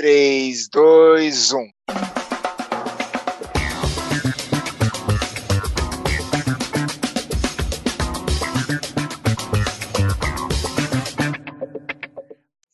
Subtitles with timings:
[0.00, 1.70] 3, 2, 1.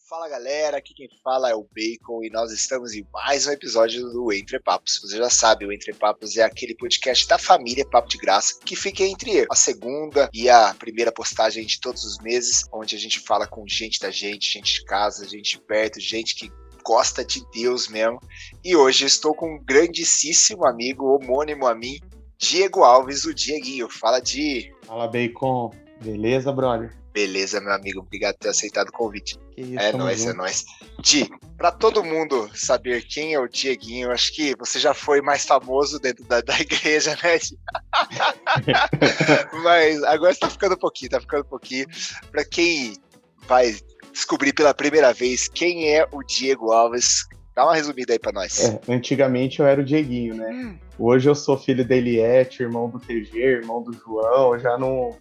[0.08, 4.08] Fala galera, aqui quem fala é o Bacon e nós estamos em mais um episódio
[4.08, 5.00] do Entre Papos.
[5.02, 8.76] Você já sabe, o Entre Papos é aquele podcast da família Papo de Graça que
[8.76, 13.18] fica entre a segunda e a primeira postagem de todos os meses, onde a gente
[13.18, 16.52] fala com gente da gente, gente de casa, gente de perto, gente que
[16.86, 18.20] gosta de Deus mesmo.
[18.64, 21.98] E hoje estou com um grandíssimo amigo homônimo a mim,
[22.38, 23.88] Diego Alves, o Dieguinho.
[23.90, 24.72] Fala, Di.
[24.86, 25.72] Fala, Bacon.
[26.00, 26.94] Beleza, brother?
[27.12, 28.00] Beleza, meu amigo.
[28.00, 29.38] Obrigado por ter aceitado o convite.
[29.56, 30.36] Isso, É nóis, é junto.
[30.36, 30.64] nóis.
[31.00, 31.26] Di,
[31.56, 35.98] pra todo mundo saber quem é o Dieguinho, acho que você já foi mais famoso
[35.98, 37.58] dentro da, da igreja, né, Di?
[39.64, 41.86] Mas agora você tá ficando um pouquinho, tá ficando um pouquinho.
[42.30, 42.94] Pra quem
[43.48, 43.74] vai
[44.16, 48.64] descobrir pela primeira vez quem é o Diego Alves, dá uma resumida aí pra nós.
[48.64, 50.50] É, antigamente eu era o Dieguinho, né?
[50.50, 55.14] Hum, Hoje eu sou filho da Eliette, irmão do TG, irmão do João, já não.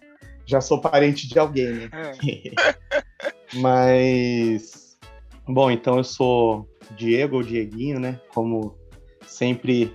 [0.46, 1.90] Já sou parente de alguém, né?
[1.92, 3.02] é.
[3.54, 4.96] Mas.
[5.46, 8.18] Bom, então eu sou Diego ou Dieguinho, né?
[8.32, 8.78] Como
[9.26, 9.94] sempre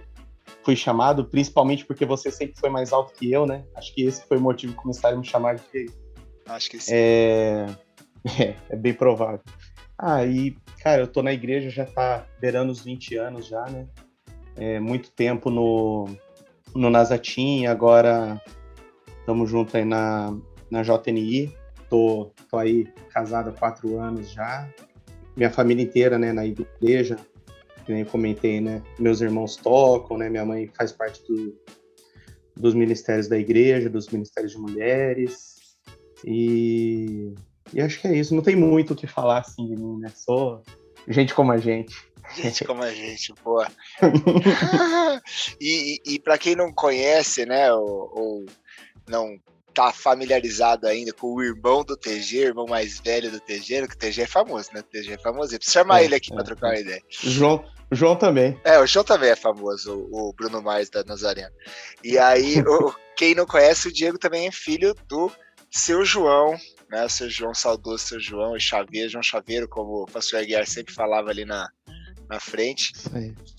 [0.64, 3.64] fui chamado, principalmente porque você sempre foi mais alto que eu, né?
[3.76, 5.94] Acho que esse foi o motivo que começaram a me chamar de Diego.
[6.46, 6.92] Acho que sim.
[6.94, 7.66] É,
[8.40, 9.42] é, é bem provável.
[9.98, 13.88] Ah, e, cara, eu tô na igreja já tá beirando os 20 anos já, né?
[14.56, 16.08] É, muito tempo no,
[16.76, 18.42] no Nazatim, agora
[19.20, 20.36] estamos juntos aí na,
[20.70, 21.54] na JNI.
[21.90, 24.68] Tô, tô aí casado há quatro anos já.
[25.36, 27.18] Minha família inteira, né, na igreja,
[27.86, 28.82] que nem comentei, né?
[29.00, 30.30] Meus irmãos tocam, né?
[30.30, 31.56] Minha mãe faz parte do,
[32.56, 35.76] dos ministérios da igreja, dos ministérios de mulheres.
[36.26, 37.34] E,
[37.74, 38.34] e acho que é isso.
[38.36, 40.10] Não tem muito o que falar assim de mim, né?
[40.16, 40.62] Sou
[41.08, 41.96] gente como a gente.
[42.36, 43.62] Gente como a gente, pô.
[45.60, 48.46] e, e, e para quem não conhece, né, ou, ou
[49.08, 49.38] não
[49.74, 53.98] tá familiarizado ainda com o irmão do TG, irmão mais velho do TG, que o
[53.98, 54.82] TG é famoso, né?
[54.82, 55.56] O TG é famoso.
[55.58, 56.82] Precisa chamar É, ele aqui é, pra trocar uma é.
[56.82, 57.02] ideia.
[57.10, 58.60] João, João também.
[58.66, 61.52] É, o João também é famoso, o, o Bruno Mars da Nazarena.
[62.04, 65.32] E aí, o- quem não conhece, o Diego também é filho do
[65.70, 66.58] seu João,
[66.92, 67.06] né?
[67.06, 70.94] O seu João saudoso, seu João, e Chaveiro, João Chaveiro, como o pastor Aguiar sempre
[70.94, 71.70] falava ali na,
[72.30, 72.92] na frente.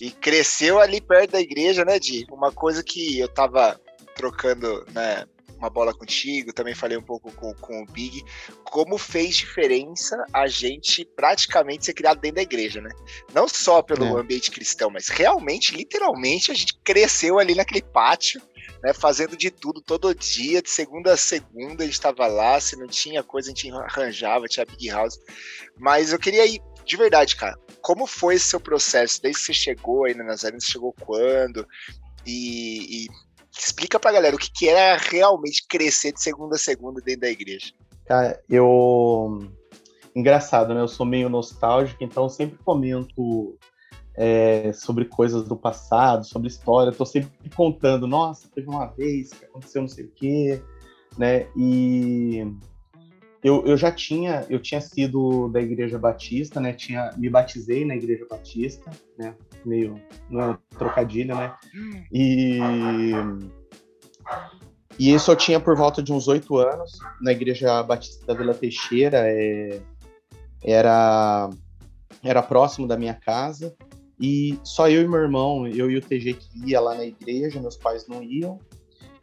[0.00, 2.26] E cresceu ali perto da igreja, né, Di?
[2.31, 3.81] Uma coisa que eu tava
[4.15, 5.25] trocando, né,
[5.56, 8.22] uma bola contigo, também falei um pouco com, com o Big,
[8.65, 12.91] como fez diferença a gente praticamente ser criado dentro da igreja, né?
[13.32, 14.20] Não só pelo É.
[14.20, 18.43] ambiente cristão, mas realmente, literalmente, a gente cresceu ali naquele pátio,
[18.82, 22.76] né, fazendo de tudo todo dia, de segunda a segunda, a gente tava lá, se
[22.76, 25.19] não tinha coisa, a gente arranjava, tinha Big House.
[25.78, 29.22] Mas eu queria ir, de verdade, cara, como foi esse seu processo?
[29.22, 31.66] Desde que você chegou aí na Nazaré, você chegou quando?
[32.26, 33.09] E, e
[33.56, 37.31] explica pra galera o que, que era realmente crescer de segunda a segunda dentro da
[37.31, 37.72] igreja.
[38.06, 39.38] Cara, eu.
[40.14, 40.81] Engraçado, né?
[40.81, 43.59] Eu sou meio nostálgico, então sempre comento
[44.15, 46.93] é, sobre coisas do passado, sobre história.
[46.93, 50.62] Tô sempre contando, nossa, teve uma vez que aconteceu não sei o quê,
[51.19, 51.47] né?
[51.56, 52.47] E
[53.43, 56.73] eu, eu já tinha, eu tinha sido da Igreja Batista, né?
[56.73, 59.34] Tinha, me batizei na Igreja Batista, né?
[59.65, 60.00] Meio,
[60.31, 61.55] não é trocadilho, né?
[62.12, 62.59] E,
[64.99, 68.55] e isso eu tinha por volta de uns oito anos, na Igreja Batista da Vila
[68.55, 69.81] Teixeira, é,
[70.62, 71.50] era,
[72.23, 73.75] era próximo da minha casa,
[74.22, 77.60] e só eu e meu irmão, eu e o TG que ia lá na igreja,
[77.60, 78.56] meus pais não iam,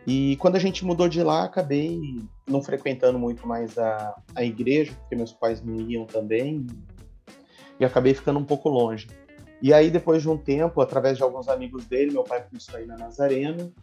[0.06, 2.02] e quando a gente mudou de lá, acabei
[2.46, 6.68] não frequentando muito mais a, a igreja, porque meus pais não iam também,
[7.80, 9.08] e acabei ficando um pouco longe.
[9.62, 12.82] E aí, depois de um tempo, através de alguns amigos dele, meu pai começou a
[12.82, 13.74] ir na Nazareno.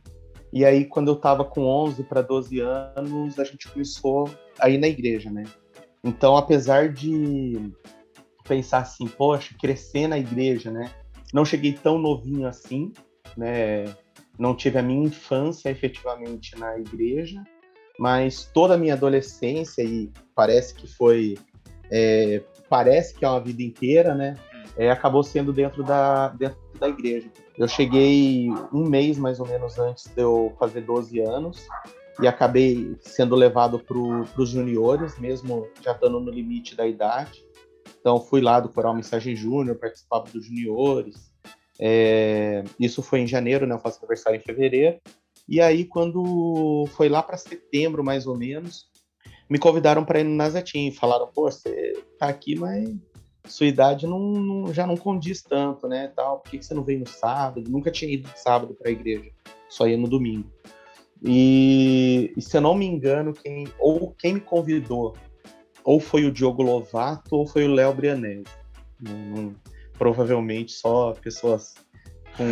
[0.52, 4.28] E aí, quando eu tava com 11 para 12 anos, a gente começou
[4.58, 5.44] a ir na igreja, né?
[6.04, 7.72] Então, apesar de
[8.46, 10.90] pensar assim, poxa, crescer na igreja, né?
[11.36, 12.92] Não cheguei tão novinho assim,
[13.36, 13.84] né?
[14.38, 17.44] Não tive a minha infância efetivamente na igreja,
[17.98, 21.36] mas toda a minha adolescência, e parece que foi.
[21.90, 24.34] é, parece que é uma vida inteira, né?
[24.76, 27.30] é, acabou sendo dentro da, dentro da igreja.
[27.56, 31.66] Eu cheguei um mês mais ou menos antes de eu fazer 12 anos
[32.20, 37.45] e acabei sendo levado para os juniores, mesmo já estando no limite da idade.
[38.06, 41.28] Então fui lá do Coral Mensagem Júnior, participava dos juniores.
[41.76, 43.74] É, isso foi em janeiro, né?
[43.74, 45.00] Eu faço aniversário em fevereiro.
[45.48, 48.86] E aí, quando foi lá para setembro, mais ou menos,
[49.50, 50.92] me convidaram para ir no Nazatim.
[50.92, 52.94] Falaram, pô, você tá aqui, mas
[53.44, 56.12] sua idade não, não, já não condiz tanto, né?
[56.14, 57.68] Tal, por que, que você não veio no sábado?
[57.68, 59.32] Nunca tinha ido no sábado para a igreja,
[59.68, 60.48] só ia no domingo.
[61.24, 65.16] E, e, se eu não me engano, quem, ou quem me convidou,
[65.86, 68.44] ou foi o Diogo Lovato ou foi o Léo Brianese.
[69.96, 71.76] provavelmente só pessoas
[72.36, 72.44] com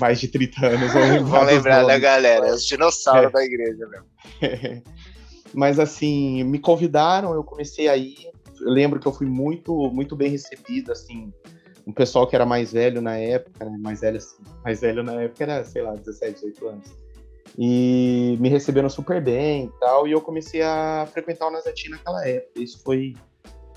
[0.00, 1.30] mais de 30 anos vão lembrar.
[1.30, 3.32] Vão lembrar da galera, os dinossauros é.
[3.32, 4.82] da igreja mesmo.
[5.54, 8.16] Mas assim, me convidaram, eu comecei aí.
[8.60, 11.32] Eu lembro que eu fui muito, muito bem recebido, assim.
[11.86, 13.78] Um pessoal que era mais velho na época, né?
[13.78, 17.05] mais velho assim, mais velho na época era, sei lá, 17, 18 anos
[17.58, 22.26] e me receberam super bem e tal, e eu comecei a frequentar o Nazati naquela
[22.26, 22.60] época.
[22.60, 23.14] Isso foi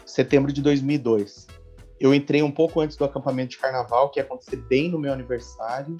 [0.06, 1.48] setembro de 2002.
[2.00, 5.14] Eu entrei um pouco antes do acampamento de carnaval, que ia acontecer bem no meu
[5.14, 5.96] aniversário.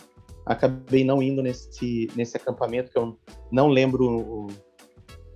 [0.46, 3.18] Acabei não indo nesse, nesse acampamento, que eu
[3.52, 4.48] não lembro.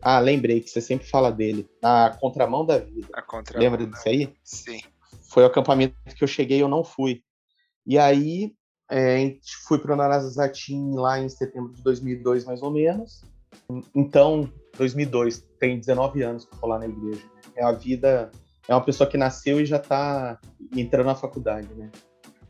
[0.02, 1.70] Ah, lembrei que você sempre fala dele.
[1.82, 3.08] Na Contramão da Vida.
[3.28, 4.34] Contramão Lembra disso aí?
[4.44, 4.80] Sim.
[5.30, 7.22] Foi o acampamento que eu cheguei e eu não fui.
[7.86, 8.54] E aí
[8.90, 9.36] é,
[9.68, 13.24] fui para o Narazatim lá em setembro de 2002, mais ou menos.
[13.96, 17.24] Então, 2002, tem 19 anos que eu tô lá na igreja.
[17.24, 17.42] Né?
[17.58, 18.32] É a vida,
[18.68, 20.40] é uma pessoa que nasceu e já está
[20.76, 21.90] entrando na faculdade, né?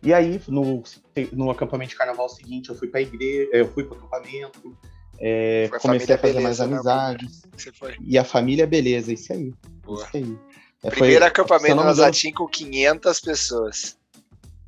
[0.02, 0.84] E aí, no,
[1.32, 4.78] no acampamento de carnaval seguinte, eu fui para a igreja, eu fui para o acampamento,
[5.18, 7.44] é, comecei a, fazer beleza, mais né, amizades.
[7.82, 7.96] Né?
[8.02, 9.54] E a família, beleza, isso aí.
[9.82, 10.04] Boa.
[10.04, 10.38] Isso aí.
[10.84, 13.98] É, Primeiro foi, acampamento na Zatim com 500 pessoas.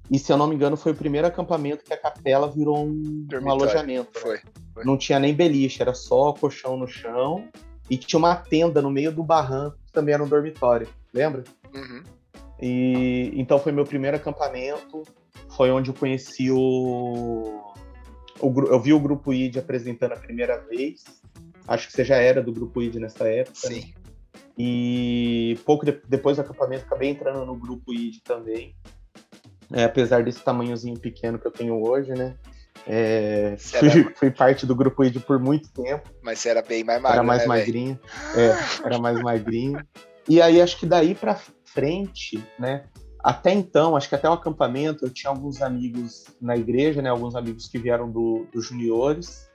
[0.09, 3.27] E se eu não me engano, foi o primeiro acampamento que a capela virou um,
[3.41, 4.11] um alojamento.
[4.15, 4.21] Né?
[4.21, 4.39] Foi,
[4.73, 7.47] foi, Não tinha nem beliche, era só colchão no chão.
[7.89, 10.87] E tinha uma tenda no meio do barranco, que também era um dormitório.
[11.13, 11.43] Lembra?
[11.73, 12.03] Uhum.
[12.61, 15.03] E então foi meu primeiro acampamento.
[15.49, 17.61] Foi onde eu conheci o.
[18.39, 21.03] o eu vi o grupo ID apresentando a primeira vez.
[21.67, 23.69] Acho que você já era do grupo ID nessa época.
[23.69, 23.75] Né?
[23.75, 23.81] Sim.
[23.81, 23.93] Né?
[24.57, 25.99] E pouco de...
[26.07, 28.73] depois do acampamento acabei entrando no grupo ID também
[29.71, 32.35] é, apesar desse tamanhozinho pequeno que eu tenho hoje, né?
[32.87, 36.09] É, fui, fui, parte do grupo ID por muito tempo.
[36.21, 37.99] Mas você era bem mais magro, Era mais né, magrinho.
[38.35, 39.79] É, era mais magrinho.
[40.27, 42.85] E aí, acho que daí pra frente, né?
[43.23, 47.09] Até então, acho que até o acampamento, eu tinha alguns amigos na igreja, né?
[47.09, 49.49] Alguns amigos que vieram dos do juniores.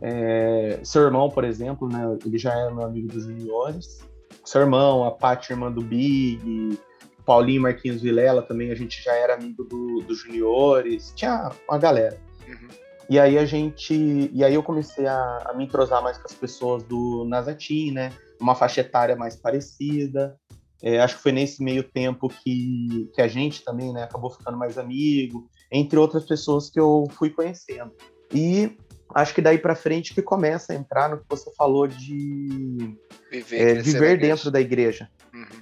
[0.00, 2.16] É, seu irmão, por exemplo, né?
[2.24, 3.98] Ele já era meu amigo dos juniores.
[4.42, 6.78] Seu irmão, a Paty, irmã do Big,
[7.24, 12.18] Paulinho Marquinhos Vilela também, a gente já era amigo dos do juniores, tinha uma galera.
[12.48, 12.68] Uhum.
[13.08, 14.30] E aí a gente.
[14.32, 18.12] E aí eu comecei a, a, me entrosar mais com as pessoas do Nazatim, né?
[18.40, 20.36] Uma faixa etária mais parecida.
[20.82, 24.56] É, acho que foi nesse meio tempo que, que a gente também né, acabou ficando
[24.56, 27.92] mais amigo, entre outras pessoas que eu fui conhecendo.
[28.32, 28.78] E
[29.14, 32.96] acho que daí para frente que começa a entrar no que você falou de
[33.30, 35.10] viver, é, viver dentro da igreja.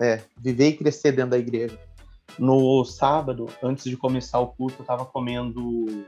[0.01, 1.79] É, viver e crescer dentro da igreja.
[2.39, 6.05] No sábado, antes de começar o culto, eu tava comendo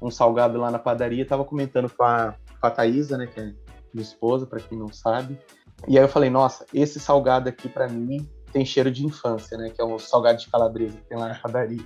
[0.00, 3.52] um salgado lá na padaria, tava comentando com a, com a Thaisa, né, que é
[3.92, 5.38] minha esposa, para quem não sabe.
[5.86, 9.70] E aí eu falei, nossa, esse salgado aqui para mim tem cheiro de infância, né,
[9.70, 11.84] que é o salgado de calabresa que tem lá na padaria.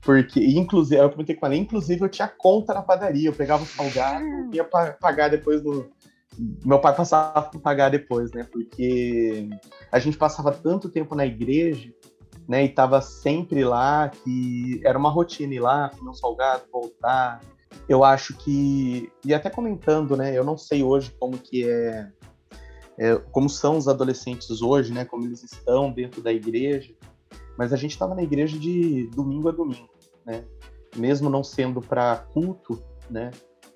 [0.00, 3.66] Porque, inclusive, eu comentei com ela, inclusive eu tinha conta na padaria, eu pegava o
[3.66, 5.88] salgado e ia pagar depois no,
[6.38, 8.46] meu pai passava para pagar depois, né?
[8.50, 9.48] Porque
[9.90, 11.92] a gente passava tanto tempo na igreja,
[12.48, 12.64] né?
[12.64, 17.40] E tava sempre lá, que era uma rotina ir lá, comer um salgado, voltar.
[17.88, 20.36] Eu acho que e até comentando, né?
[20.36, 22.10] Eu não sei hoje como que é,
[22.98, 25.04] é como são os adolescentes hoje, né?
[25.04, 26.94] Como eles estão dentro da igreja.
[27.58, 29.90] Mas a gente estava na igreja de domingo a domingo,
[30.24, 30.44] né?
[30.96, 33.30] Mesmo não sendo para culto, né?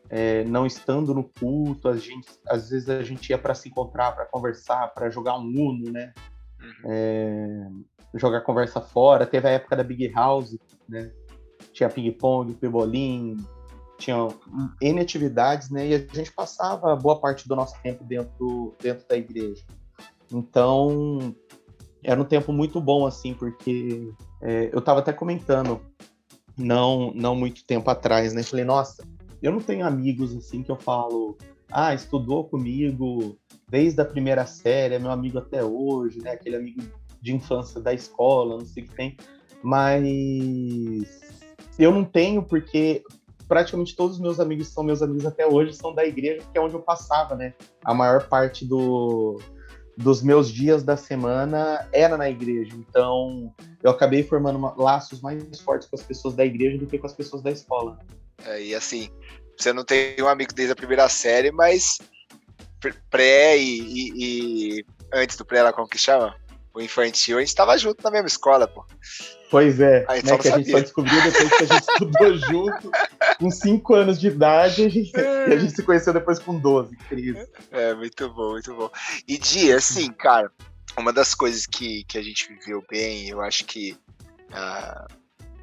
[0.08, 4.12] É, não estando no culto, a gente, às vezes a gente ia para se encontrar,
[4.12, 6.12] para conversar, para jogar um Uno, né?
[6.60, 6.90] Uhum.
[6.90, 7.68] É,
[8.14, 9.26] jogar conversa fora.
[9.26, 10.56] Teve a época da Big House,
[10.88, 11.10] né?
[11.72, 13.36] Tinha ping-pong, pebolim,
[13.98, 14.16] tinha
[14.80, 15.88] N atividades, né?
[15.88, 19.64] E a gente passava boa parte do nosso tempo dentro, dentro da igreja.
[20.32, 21.34] Então,
[22.02, 25.80] era um tempo muito bom, assim, porque é, eu estava até comentando,
[26.56, 28.42] não, não muito tempo atrás, né?
[28.42, 29.04] Falei, nossa,
[29.46, 31.36] eu não tenho amigos assim que eu falo,
[31.70, 33.38] ah, estudou comigo
[33.68, 36.32] desde a primeira série, é meu amigo até hoje, né?
[36.32, 36.82] Aquele amigo
[37.20, 39.16] de infância da escola, não sei o que tem.
[39.62, 41.22] Mas
[41.78, 43.04] eu não tenho porque
[43.46, 46.60] praticamente todos os meus amigos são meus amigos até hoje, são da igreja, que é
[46.60, 47.54] onde eu passava, né?
[47.84, 49.40] A maior parte do,
[49.96, 52.74] dos meus dias da semana era na igreja.
[52.74, 56.98] Então, eu acabei formando uma, laços mais fortes com as pessoas da igreja do que
[56.98, 57.98] com as pessoas da escola.
[58.44, 59.08] É, e assim,
[59.58, 61.98] você não tem um amigo desde a primeira série, mas
[63.10, 64.12] pré e, e,
[64.78, 66.36] e antes do pré, lá como que chama?
[66.76, 68.84] o infantil, a gente tava junto na mesma escola, pô.
[69.50, 72.90] Pois é, né, que a gente só descobriu depois que a gente estudou junto,
[73.38, 76.94] com 5 anos de idade, a gente, e a gente se conheceu depois com 12,
[77.08, 77.48] Cris.
[77.70, 78.90] É, muito bom, muito bom.
[79.26, 80.52] E Di, assim, cara,
[80.98, 83.96] uma das coisas que, que a gente viveu bem, eu acho que
[84.50, 85.06] uh,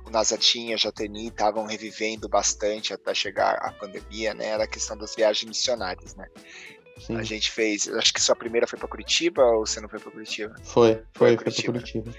[0.05, 4.47] o Nazatinha Jateni estavam revivendo bastante até chegar a pandemia, né?
[4.47, 6.27] Era a questão das viagens missionárias, né?
[6.99, 7.17] Sim.
[7.17, 10.11] A gente fez, acho que sua primeira foi para Curitiba ou você não foi para
[10.11, 10.53] Curitiba?
[10.63, 12.11] Foi, foi, foi, foi para Curitiba.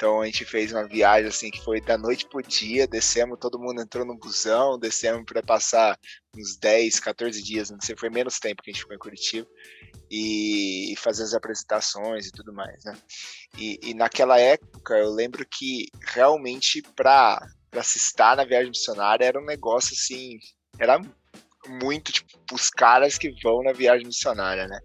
[0.00, 3.58] Então a gente fez uma viagem assim que foi da noite pro dia, descemos, todo
[3.58, 5.94] mundo entrou no busão, descemos para passar
[6.34, 9.46] uns 10, 14 dias, não sei, foi menos tempo que a gente ficou em Curitiba
[10.10, 12.96] e, fazer as apresentações e tudo mais, né?
[13.58, 17.38] E, e naquela época eu lembro que realmente para
[17.70, 20.38] para se estar na viagem missionária era um negócio assim,
[20.78, 20.98] era
[21.68, 24.80] muito tipo os caras que vão na viagem missionária, né?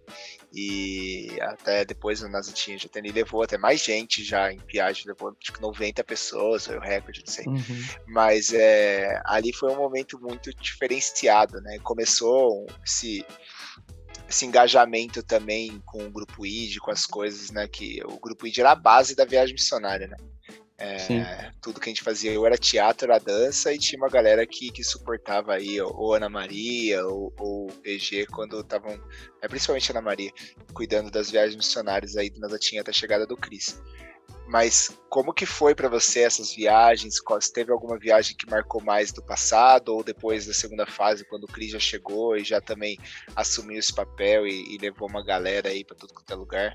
[0.58, 5.36] E até depois o Nazatinha já tem, levou até mais gente já em viagem, levou
[5.36, 7.46] tipo 90 pessoas, foi o recorde, não sei.
[7.46, 7.86] Uhum.
[8.08, 11.78] Mas é, ali foi um momento muito diferenciado, né?
[11.80, 13.26] Começou esse,
[14.30, 17.68] esse engajamento também com o grupo ID, com as coisas, né?
[17.68, 20.16] Que o grupo ID era a base da viagem missionária, né?
[20.78, 24.46] É, tudo que a gente fazia, eu era teatro, era dança e tinha uma galera
[24.46, 29.00] que, que suportava aí, ou Ana Maria, ou, ou PG, quando estavam,
[29.42, 30.32] é, principalmente Ana Maria,
[30.74, 33.82] cuidando das viagens missionárias aí do Nazatinha até a chegada do Cris.
[34.48, 37.20] Mas como que foi para você essas viagens?
[37.40, 41.46] Se teve alguma viagem que marcou mais do passado ou depois da segunda fase, quando
[41.46, 43.00] o Cris já chegou e já também
[43.36, 46.74] assumiu esse papel e, e levou uma galera aí para tudo quanto é lugar?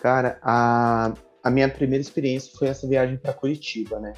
[0.00, 4.12] Cara, a a minha primeira experiência foi essa viagem para Curitiba, né?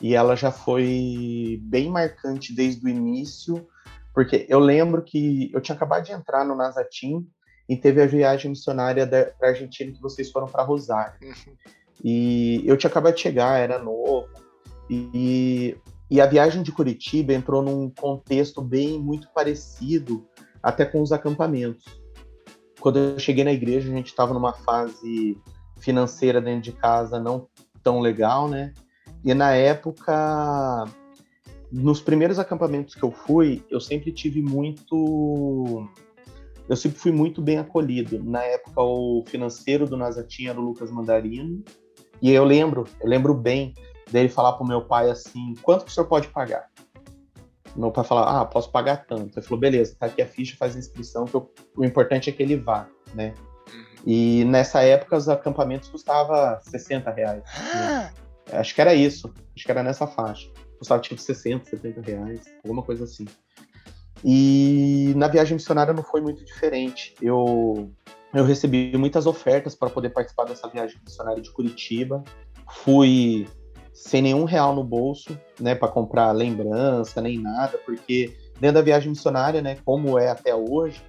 [0.00, 3.66] E ela já foi bem marcante desde o início,
[4.14, 7.26] porque eu lembro que eu tinha acabado de entrar no Nazatim
[7.68, 11.18] e teve a viagem missionária da Argentina que vocês foram para Rosário.
[11.22, 11.56] Uhum.
[12.04, 14.28] E eu tinha acabado de chegar, era novo.
[14.90, 15.76] E,
[16.10, 20.26] e a viagem de Curitiba entrou num contexto bem muito parecido
[20.62, 21.84] até com os acampamentos.
[22.80, 25.38] Quando eu cheguei na igreja, a gente estava numa fase
[25.82, 27.48] financeira dentro de casa não
[27.82, 28.72] tão legal, né?
[29.24, 30.84] E na época,
[31.70, 35.88] nos primeiros acampamentos que eu fui, eu sempre tive muito.
[36.68, 38.22] Eu sempre fui muito bem acolhido.
[38.22, 41.62] Na época, o financeiro do Nazatinha era o Lucas Mandarino.
[42.20, 43.74] E eu lembro, eu lembro bem
[44.10, 46.68] dele falar pro meu pai assim: quanto que o senhor pode pagar?
[47.74, 49.38] Meu pai falava: ah, posso pagar tanto.
[49.38, 52.32] Ele falou: beleza, tá aqui a ficha, faz a inscrição, que eu, o importante é
[52.32, 53.34] que ele vá, né?
[54.04, 57.42] E nessa época os acampamentos custavam 60 reais.
[57.74, 58.12] Né?
[58.52, 59.32] Acho que era isso.
[59.54, 60.50] Acho que era nessa faixa.
[60.78, 63.26] Custava tipo 60, 70 reais, alguma coisa assim.
[64.24, 67.14] E na viagem missionária não foi muito diferente.
[67.20, 67.90] Eu,
[68.34, 72.22] eu recebi muitas ofertas para poder participar dessa viagem missionária de Curitiba.
[72.68, 73.46] Fui
[73.92, 79.10] sem nenhum real no bolso, né, para comprar lembrança nem nada, porque dentro da viagem
[79.10, 81.02] missionária, né, como é até hoje,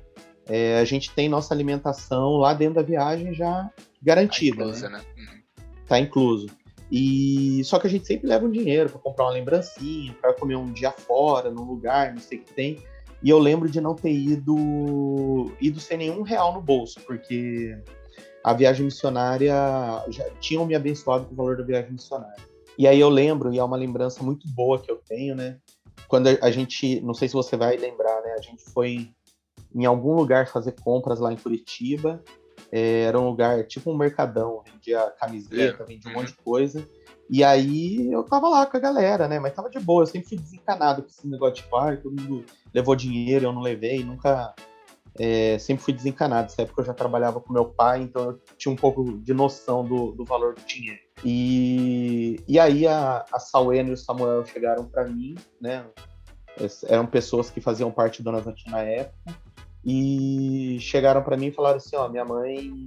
[0.47, 3.69] é, a gente tem nossa alimentação lá dentro da viagem já
[4.01, 4.57] garantida.
[4.57, 4.89] Tá incluso, né?
[4.89, 5.03] né?
[5.17, 5.65] Uhum.
[5.87, 6.47] Tá incluso.
[6.91, 10.55] E só que a gente sempre leva um dinheiro para comprar uma lembrancinha, para comer
[10.55, 12.77] um dia fora, num lugar, não sei o que tem.
[13.23, 17.75] E eu lembro de não ter ido ido sem nenhum real no bolso, porque
[18.43, 19.55] a viagem missionária
[20.09, 22.35] já tinham me abençoado com o valor da viagem missionária.
[22.77, 25.57] E aí eu lembro, e é uma lembrança muito boa que eu tenho, né?
[26.07, 28.35] Quando a gente, não sei se você vai lembrar, né?
[28.37, 29.09] A gente foi
[29.73, 32.23] em algum lugar fazer compras lá em Curitiba.
[32.71, 35.85] É, era um lugar tipo um mercadão, vendia camiseta, é.
[35.85, 36.87] vendia um monte de coisa.
[37.29, 39.39] E aí eu tava lá com a galera, né?
[39.39, 42.45] Mas tava de boa, eu sempre fui desencanado com esse negócio de pai, todo mundo
[42.73, 44.53] levou dinheiro, eu não levei, nunca.
[45.19, 46.43] É, sempre fui desencanado.
[46.43, 49.85] Nessa época eu já trabalhava com meu pai, então eu tinha um pouco de noção
[49.85, 50.99] do, do valor do dinheiro.
[51.23, 55.85] E, e aí a, a Salena e o Samuel chegaram para mim, né?
[56.87, 59.42] Eram pessoas que faziam parte do Nazati na época
[59.85, 62.85] e chegaram para mim e falaram assim: ó, minha mãe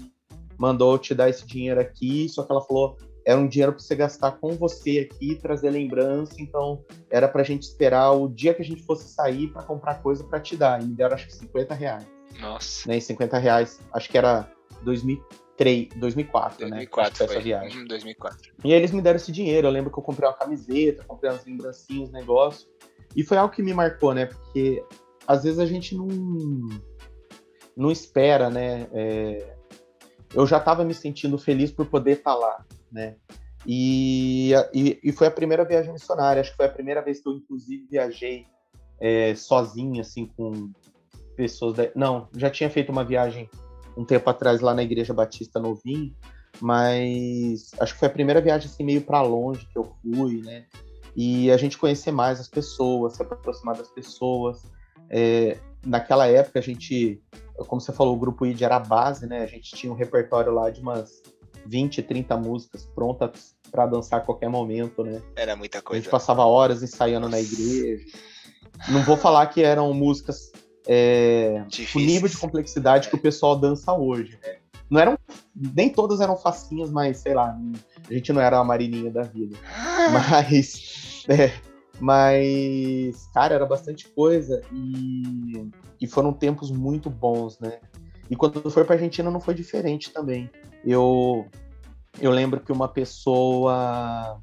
[0.58, 3.96] mandou te dar esse dinheiro aqui, só que ela falou é um dinheiro para você
[3.96, 8.64] gastar com você aqui, trazer lembrança, então era pra gente esperar o dia que a
[8.64, 10.80] gente fosse sair para comprar coisa para te dar.
[10.80, 12.06] E me deram acho que 50 reais.
[12.40, 12.88] Nossa.
[12.88, 14.48] Né, 50 reais, acho que era
[14.82, 17.16] 2003, 2004, 2004 né?
[17.16, 17.84] Foi essa viagem.
[17.88, 18.52] 2004.
[18.64, 19.66] E aí eles me deram esse dinheiro.
[19.66, 22.68] Eu lembro que eu comprei uma camiseta, comprei umas lembrancinhas, negócio.
[23.16, 24.26] E foi algo que me marcou, né?
[24.26, 24.84] Porque
[25.26, 26.08] às vezes a gente não,
[27.76, 28.88] não espera, né?
[28.92, 29.56] É,
[30.34, 33.16] eu já estava me sentindo feliz por poder estar tá lá, né?
[33.66, 37.28] E, e, e, foi a primeira viagem missionária, acho que foi a primeira vez que
[37.28, 38.46] eu, inclusive, viajei
[39.00, 40.70] é, sozinho, assim, com
[41.36, 41.76] pessoas.
[41.76, 41.90] Da...
[41.94, 43.50] Não, já tinha feito uma viagem
[43.96, 46.14] um tempo atrás lá na Igreja Batista Novinho,
[46.60, 50.66] mas acho que foi a primeira viagem assim meio para longe que eu fui, né?
[51.16, 54.62] E a gente conhecer mais as pessoas, se aproximar das pessoas.
[55.10, 57.22] É, naquela época a gente,
[57.66, 59.42] como você falou, o grupo ID era a base, né?
[59.42, 61.22] A gente tinha um repertório lá de umas
[61.66, 65.20] 20, 30 músicas prontas para dançar a qualquer momento, né?
[65.34, 66.00] Era muita coisa.
[66.00, 67.36] A gente passava horas ensaiando Nossa.
[67.36, 68.04] na igreja.
[68.88, 70.52] Não vou falar que eram músicas
[70.86, 73.10] é, o nível de complexidade é.
[73.10, 74.38] que o pessoal dança hoje.
[74.42, 74.56] Né?
[74.88, 75.18] Não eram,
[75.54, 77.56] nem todas eram facinhas, mas sei lá,
[78.08, 79.56] a gente não era a marininha da vida.
[80.12, 81.52] Mas, é,
[82.00, 87.80] mas, cara, era bastante coisa e, e foram tempos muito bons, né?
[88.30, 90.50] E quando foi para Argentina não foi diferente também.
[90.84, 91.46] Eu
[92.20, 94.40] eu lembro que uma pessoa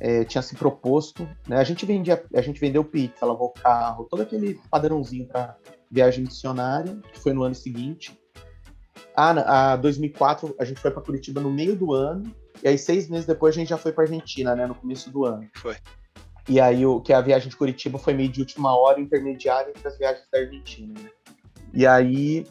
[0.00, 1.56] é, tinha se proposto, né?
[1.58, 5.56] A gente vendia, a gente vendeu pizza, lavou carro, todo aquele padrãozinho para
[5.90, 8.18] viagem missionária, que foi no ano seguinte.
[9.16, 12.32] Ah, a 2004 a gente foi para Curitiba no meio do ano
[12.62, 14.66] e aí seis meses depois a gente já foi para Argentina, né?
[14.66, 15.48] No começo do ano.
[15.56, 15.76] Foi.
[16.48, 19.86] E aí o que a viagem de Curitiba foi meio de última hora, intermediária entre
[19.86, 20.94] as viagens da Argentina.
[20.98, 21.10] Né?
[21.74, 22.46] E aí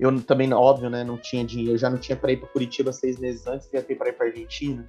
[0.00, 1.04] eu também, óbvio, né?
[1.04, 3.82] Não tinha dinheiro, eu já não tinha para ir para Curitiba seis meses antes, ia
[3.82, 4.88] ter para ir para Argentina.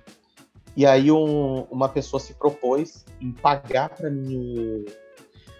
[0.77, 4.85] E aí um, uma pessoa se propôs em pagar para mim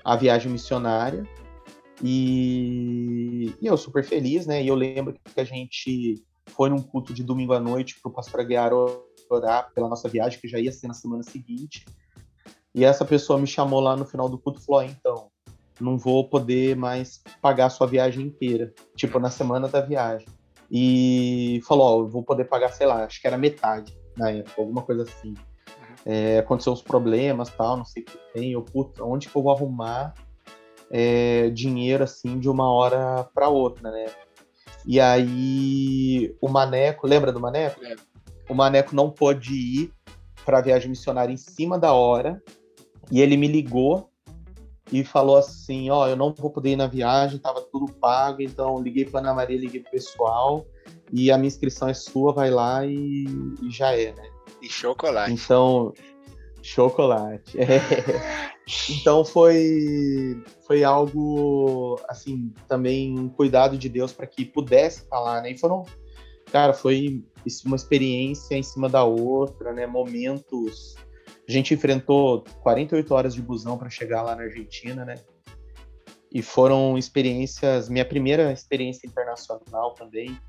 [0.03, 1.27] a viagem missionária.
[2.01, 4.63] E, e, eu super feliz, né?
[4.63, 8.13] E eu lembro que a gente foi num culto de domingo à noite para o
[8.13, 8.71] pastor Aguiar
[9.29, 11.85] orar pela nossa viagem, que já ia ser na semana seguinte.
[12.79, 15.27] E essa pessoa me chamou lá no final do culto e falou: então,
[15.81, 20.29] não vou poder mais pagar a sua viagem inteira, tipo na semana da viagem.
[20.71, 24.31] E falou: Ó, oh, eu vou poder pagar, sei lá, acho que era metade na
[24.31, 25.31] época, alguma coisa assim.
[25.31, 25.35] Uhum.
[26.05, 28.53] É, aconteceu uns problemas, tal, não sei o que tem.
[28.53, 30.13] Eu, puta, onde que eu vou arrumar
[30.89, 34.05] é, dinheiro assim de uma hora para outra, né?
[34.87, 37.83] E aí o Maneco, lembra do Maneco?
[37.83, 37.97] É.
[38.47, 39.93] O Maneco não pôde ir
[40.45, 42.41] para a viagem missionária em cima da hora
[43.11, 44.09] e ele me ligou
[44.91, 48.41] e falou assim: Ó, oh, eu não vou poder ir na viagem, tava tudo pago,
[48.41, 50.65] então liguei para Ana Maria, liguei pro pessoal
[51.11, 53.25] e a minha inscrição é sua, vai lá e,
[53.61, 54.29] e já é, né?
[54.61, 55.31] E chocolate.
[55.31, 55.93] Então,
[56.61, 57.57] chocolate.
[57.59, 57.79] É.
[58.87, 65.53] Então foi foi algo assim também um cuidado de Deus para que pudesse falar, né?
[65.53, 65.85] E foram,
[66.51, 67.23] cara, foi
[67.65, 69.87] uma experiência em cima da outra, né?
[69.87, 70.95] Momentos.
[71.49, 75.15] A gente enfrentou 48 horas de busão para chegar lá na Argentina, né?
[76.31, 80.39] E foram experiências, minha primeira experiência internacional também.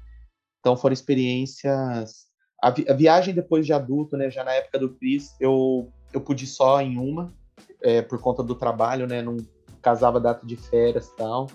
[0.59, 2.27] Então foram experiências.
[2.63, 4.31] A, vi a viagem depois de adulto, né?
[4.31, 7.33] Já na época do Cris, eu, eu pude só em uma,
[7.81, 9.23] é, por conta do trabalho, né?
[9.23, 9.39] Não
[9.81, 11.47] casava data de férias e tal.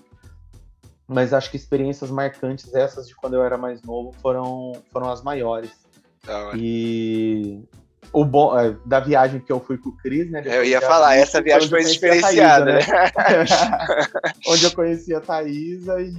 [1.07, 5.21] Mas acho que experiências marcantes, essas de quando eu era mais novo, foram, foram as
[5.21, 5.85] maiores.
[6.27, 7.63] Ah, e
[8.11, 10.41] o bom é, da viagem que eu fui com o Cris, né?
[10.45, 12.79] Eu ia falar, essa viagem foi diferenciada, né?
[12.79, 14.07] né?
[14.47, 16.13] onde eu conheci a Thaisa e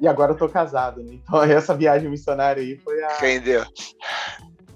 [0.00, 1.12] e agora eu tô casado, né?
[1.22, 3.18] Então essa viagem missionária aí foi a.
[3.18, 3.64] Rendeu.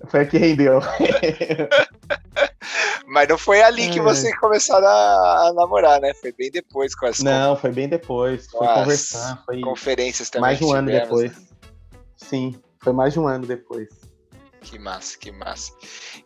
[0.09, 0.81] Foi a que rendeu.
[3.07, 4.03] Mas não foi ali que é.
[4.03, 6.13] você começou a, a, namorar, né?
[6.15, 8.47] Foi bem depois com as Não, foi bem depois.
[8.51, 9.43] Foi conversar.
[9.47, 10.43] Foi conferências também.
[10.43, 11.33] Mais de um ano tivemos, depois.
[11.33, 11.47] Né?
[12.17, 13.89] Sim, foi mais de um ano depois.
[14.65, 15.73] Que massa, que massa.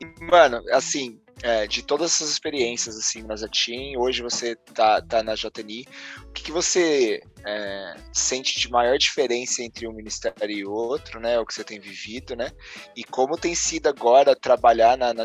[0.00, 5.22] E, mano, assim, é, de todas essas experiências assim na Zatin, hoje você tá, tá
[5.22, 5.86] na JNI,
[6.24, 11.38] o que, que você é, sente de maior diferença entre um ministério e outro, né?
[11.38, 12.50] O que você tem vivido, né?
[12.96, 15.24] E como tem sido agora trabalhar na, na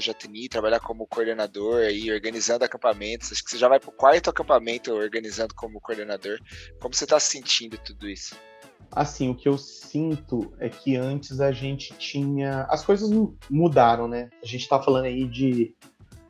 [0.49, 3.31] trabalhar como coordenador aí, organizando acampamentos.
[3.31, 6.39] Acho que você já vai para o quarto acampamento organizando como coordenador.
[6.79, 8.35] Como você está sentindo tudo isso?
[8.95, 12.65] Assim, o que eu sinto é que antes a gente tinha.
[12.69, 13.09] As coisas
[13.49, 14.29] mudaram, né?
[14.41, 15.75] A gente tá falando aí de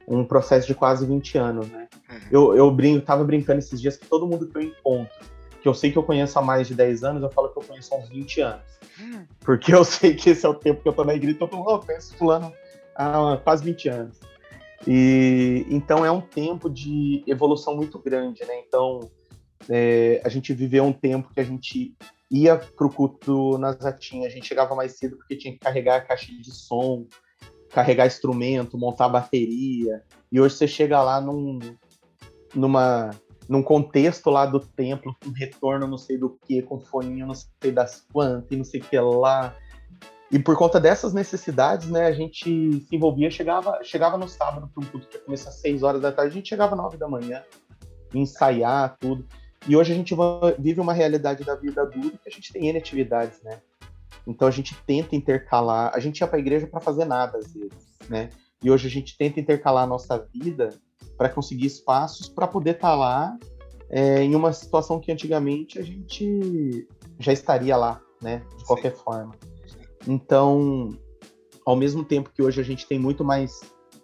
[0.07, 1.87] um processo de quase 20 anos, né?
[2.09, 2.17] Uhum.
[2.31, 5.13] Eu, eu brinco, tava brincando esses dias que todo mundo que eu encontro,
[5.61, 7.63] que eu sei que eu conheço há mais de 10 anos, eu falo que eu
[7.63, 8.65] conheço há uns 20 anos.
[8.99, 9.25] Uhum.
[9.41, 11.65] Porque eu sei que esse é o tempo que eu tô na igreja, então eu
[11.65, 12.53] tô, oh, conheço fulano
[12.95, 14.19] há quase 20 anos.
[14.87, 18.61] E então é um tempo de evolução muito grande, né?
[18.67, 19.09] Então
[19.69, 21.95] é, a gente viveu um tempo que a gente
[22.33, 26.01] ia pro culto nas Zatinha, a gente chegava mais cedo porque tinha que carregar a
[26.01, 27.05] caixa de som,
[27.69, 30.01] carregar instrumento, montar bateria.
[30.31, 31.59] E hoje você chega lá num,
[32.55, 33.11] numa,
[33.47, 37.71] num contexto lá do templo, com retorno não sei do que, com foninho não sei
[37.71, 39.55] das quantas e não sei o que lá.
[40.31, 44.83] E por conta dessas necessidades, né, a gente se envolvia, chegava, chegava no sábado para
[44.83, 47.07] um culto que começa às 6 horas da tarde, a gente chegava às 9 da
[47.07, 47.43] manhã,
[48.11, 49.23] ensaiar tudo.
[49.67, 50.13] E hoje a gente
[50.59, 53.61] vive uma realidade da vida adulta que a gente tem N atividades, né?
[54.27, 55.91] Então a gente tenta intercalar.
[55.93, 58.29] A gente ia para a igreja para fazer nada às vezes, né?
[58.61, 60.69] E hoje a gente tenta intercalar a nossa vida
[61.17, 63.37] para conseguir espaços para poder estar tá lá
[63.89, 66.87] é, em uma situação que antigamente a gente
[67.19, 68.43] já estaria lá, né?
[68.57, 69.03] De qualquer Sim.
[69.03, 69.35] forma.
[70.07, 70.97] Então,
[71.65, 73.61] ao mesmo tempo que hoje a gente tem muito mais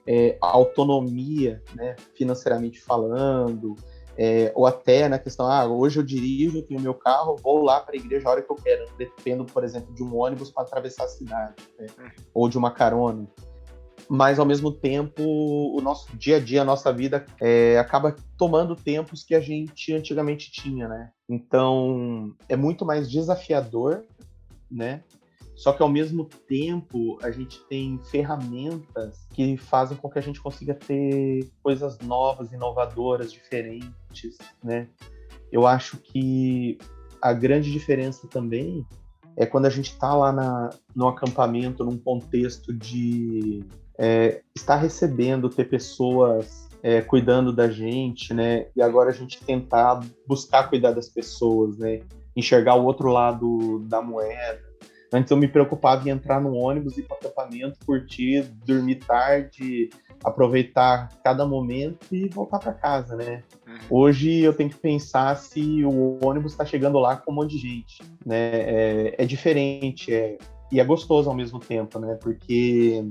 [0.07, 3.75] é, autonomia, né, financeiramente falando,
[4.21, 7.95] é, ou até na questão, ah, hoje eu dirijo, tenho meu carro, vou lá para
[7.95, 11.05] a igreja a hora que eu quero, dependo, por exemplo, de um ônibus para atravessar
[11.05, 12.09] a cidade, né, uhum.
[12.33, 13.25] ou de uma carona.
[14.09, 18.75] Mas, ao mesmo tempo, o nosso dia a dia, a nossa vida, é, acaba tomando
[18.75, 21.11] tempos que a gente antigamente tinha, né?
[21.29, 24.03] Então, é muito mais desafiador,
[24.69, 25.03] né?
[25.59, 30.39] Só que ao mesmo tempo a gente tem ferramentas que fazem com que a gente
[30.39, 34.87] consiga ter coisas novas, inovadoras, diferentes, né?
[35.51, 36.77] Eu acho que
[37.21, 38.85] a grande diferença também
[39.35, 43.65] é quando a gente está lá na, no acampamento, num contexto de
[43.97, 48.67] é, estar recebendo, ter pessoas é, cuidando da gente, né?
[48.77, 51.99] E agora a gente tentar buscar cuidar das pessoas, né?
[52.33, 54.69] Enxergar o outro lado da moeda
[55.11, 59.89] Antes eu me preocupava em entrar no ônibus, ir para o acampamento, curtir, dormir tarde,
[60.23, 63.43] aproveitar cada momento e voltar para casa, né?
[63.67, 63.77] Uhum.
[63.89, 67.57] Hoje eu tenho que pensar se o ônibus está chegando lá com um monte de
[67.57, 68.35] gente, né?
[68.35, 70.37] É, é diferente, é,
[70.71, 72.15] e é gostoso ao mesmo tempo, né?
[72.21, 73.03] Porque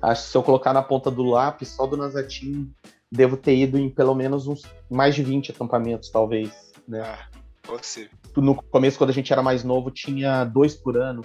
[0.00, 2.72] acho que se eu colocar na ponta do lápis, só do Nazatim,
[3.10, 7.02] devo ter ido em pelo menos uns mais de 20 acampamentos, talvez, né?
[7.02, 7.28] Ah,
[7.62, 8.10] pode ser.
[8.36, 11.22] No começo, quando a gente era mais novo, tinha dois por ano.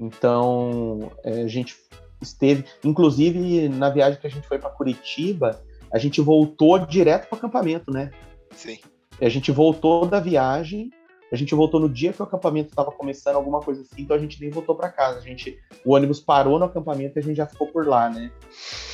[0.00, 1.76] Então, é, a gente
[2.22, 7.36] esteve, inclusive na viagem que a gente foi para Curitiba, a gente voltou direto para
[7.36, 8.10] o acampamento, né?
[8.52, 8.78] Sim.
[9.20, 10.90] A gente voltou da viagem,
[11.30, 14.18] a gente voltou no dia que o acampamento estava começando, alguma coisa assim, então a
[14.18, 15.18] gente nem voltou para casa.
[15.18, 18.30] A gente, o ônibus parou no acampamento e a gente já ficou por lá, né?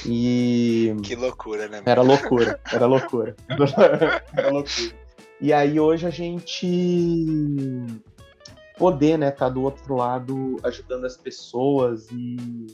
[0.05, 1.83] E que loucura, né?
[1.85, 5.07] Era loucura, era loucura, era loucura.
[5.41, 6.67] E aí hoje a gente
[8.77, 12.67] poder, né, estar tá do outro lado ajudando as pessoas e,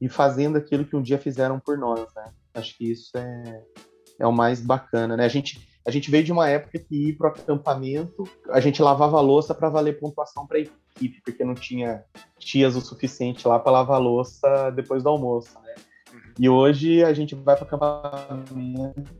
[0.00, 2.32] e fazendo aquilo que um dia fizeram por nós, né?
[2.54, 3.62] Acho que isso é,
[4.18, 5.24] é o mais bacana, né?
[5.24, 8.80] A gente, a gente veio de uma época que ir para o acampamento, a gente
[8.80, 12.04] lavava a louça para valer pontuação para a equipe, porque não tinha
[12.38, 15.74] tias o suficiente lá para lavar a louça depois do almoço, né?
[16.12, 16.20] Uhum.
[16.38, 18.54] E hoje a gente vai para acampamento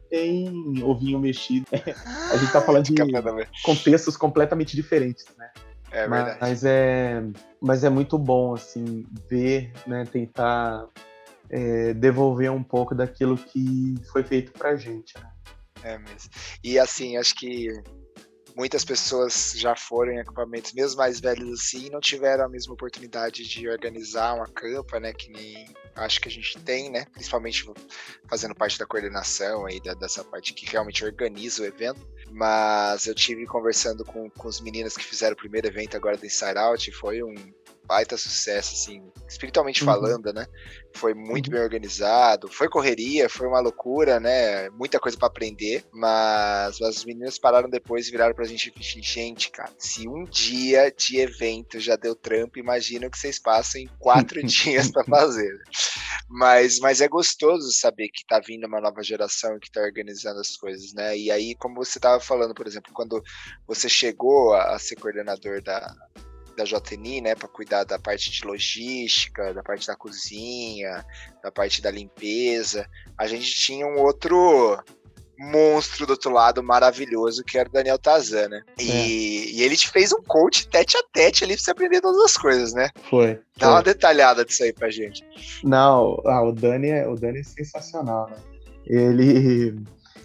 [0.09, 1.67] tem ovinho mexido.
[1.73, 2.95] a gente está falando de
[3.65, 5.51] contextos completamente diferentes, né?
[5.95, 6.39] É verdade.
[6.41, 7.23] Mas é,
[7.61, 10.89] mas é muito bom, assim, ver, né, tentar
[11.49, 15.31] é, devolver um pouco daquilo que foi feito pra gente, né?
[15.85, 16.31] É mesmo.
[16.65, 17.69] E assim, acho que
[18.57, 23.47] muitas pessoas já foram em acampamentos, mesmo mais velhos assim, não tiveram a mesma oportunidade
[23.47, 25.13] de organizar uma campa, né?
[25.13, 27.05] Que nem acho que a gente tem, né?
[27.13, 27.65] Principalmente
[28.29, 32.05] fazendo parte da coordenação aí, da, dessa parte que realmente organiza o evento.
[32.37, 36.27] Mas eu tive conversando com, com os meninos que fizeram o primeiro evento agora do
[36.27, 37.33] Inside Out, e foi um
[37.87, 39.87] baita sucesso, assim, espiritualmente uhum.
[39.87, 40.47] falando, né?
[40.95, 41.53] Foi muito uhum.
[41.53, 44.71] bem organizado, foi correria, foi uma loucura, né?
[44.71, 49.03] Muita coisa para aprender, mas, mas os meninos pararam depois e viraram pra gente e
[49.03, 53.81] gente, cara, se um dia de evento já deu trampo, imagina o que vocês passam
[53.81, 55.53] em quatro dias para fazer.
[56.29, 60.57] Mas, mas é gostoso saber que tá vindo uma nova geração que tá organizando as
[60.57, 61.17] coisas, né?
[61.17, 63.23] E aí, como você tava falando, por exemplo, quando
[63.67, 65.95] você chegou a, a ser coordenador da,
[66.55, 71.05] da JNI, né, para cuidar da parte de logística, da parte da cozinha,
[71.43, 72.89] da parte da limpeza.
[73.19, 74.79] A gente tinha um outro
[75.39, 78.63] monstro do outro lado maravilhoso que era o Daniel Tazan, né?
[78.79, 79.07] E, é.
[79.57, 82.37] e, ele te fez um coach tete a tete ali pra você aprender todas as
[82.37, 82.91] coisas, né?
[83.11, 83.35] Foi.
[83.57, 83.69] Dá foi.
[83.69, 85.25] uma detalhada disso aí pra gente.
[85.63, 88.37] Não, ah, o Dani é, o Dani é sensacional, né?
[88.87, 89.83] Ele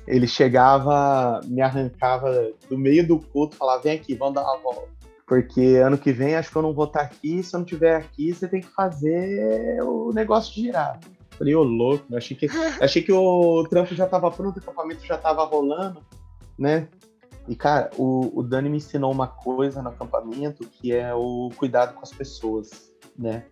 [0.07, 4.98] ele chegava, me arrancava do meio do culto, falava: "Vem aqui, vamos dar uma volta".
[5.29, 7.43] Porque ano que vem acho que eu não vou estar aqui.
[7.43, 10.99] Se eu não estiver aqui, você tem que fazer o negócio girar.
[11.37, 12.47] Falei, ô louco, achei que,
[12.81, 16.03] achei que o trampo já estava pronto, o acampamento já estava rolando,
[16.57, 16.87] né?
[17.47, 21.93] E, cara, o, o Dani me ensinou uma coisa no acampamento que é o cuidado
[21.93, 23.45] com as pessoas, né?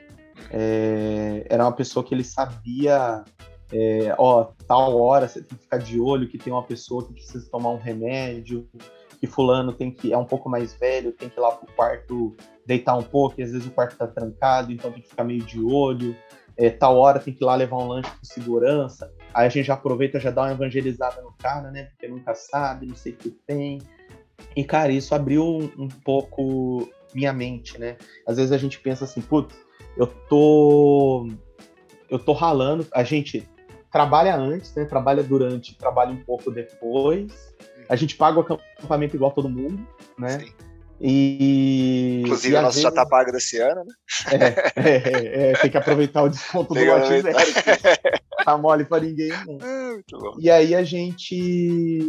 [0.49, 3.23] É, era uma pessoa que ele sabia,
[3.71, 7.13] é, ó, tal hora você tem que ficar de olho que tem uma pessoa que
[7.13, 8.67] precisa tomar um remédio,
[9.19, 12.36] que fulano tem que é um pouco mais velho, tem que ir lá pro quarto
[12.65, 15.41] deitar um pouco, e às vezes o quarto tá trancado, então tem que ficar meio
[15.41, 16.15] de olho.
[16.56, 19.13] É, tal hora tem que ir lá levar um lanche com segurança.
[19.34, 21.84] Aí a gente já aproveita, já dá uma evangelizada no cara, né?
[21.84, 23.80] Porque nunca sabe, não sei o que tem.
[24.56, 27.95] E, cara, isso abriu um, um pouco minha mente, né?
[28.25, 29.56] Às vezes a gente pensa assim, putz,
[29.95, 31.30] eu tô
[32.10, 33.47] eu tô ralando, a gente
[33.91, 34.86] trabalha antes, né?
[34.86, 37.56] Trabalha durante, trabalha um pouco depois.
[37.89, 39.86] A gente paga o acampamento igual todo mundo,
[40.17, 40.39] né?
[40.39, 40.54] Sim.
[41.00, 42.21] E.
[42.26, 42.84] Inclusive, e o nosso vezes...
[42.84, 43.93] já tá pago desse ano, né?
[44.32, 47.38] É, é, é, é tem que aproveitar o desconto do lote zero.
[48.43, 49.30] tá mole pra ninguém.
[49.30, 50.02] Né?
[50.39, 52.00] e aí a gente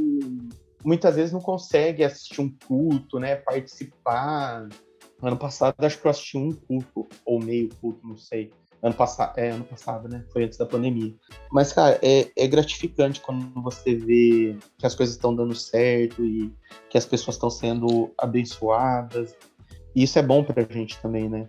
[0.85, 3.37] muitas vezes não consegue assistir um culto, né?
[3.37, 4.69] Participar.
[5.21, 8.53] Ano passado, acho que eu assisti um culto, ou meio culto, não sei.
[8.81, 10.25] Ano passado, é, ano passado, né?
[10.33, 11.13] Foi antes da pandemia.
[11.51, 16.53] Mas, cara, é, é gratificante quando você vê que as coisas estão dando certo e
[16.89, 19.37] que as pessoas estão sendo abençoadas.
[19.95, 21.49] E isso é bom pra gente também, né?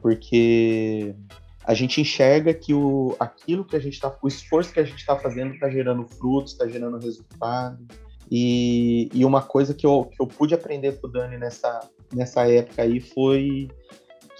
[0.00, 1.16] Porque
[1.64, 5.00] a gente enxerga que o, aquilo que a gente tá, o esforço que a gente
[5.00, 7.84] está fazendo está gerando frutos, está gerando resultado.
[8.30, 11.80] E, e uma coisa que eu, que eu pude aprender com o Dani nessa,
[12.12, 13.68] nessa época aí foi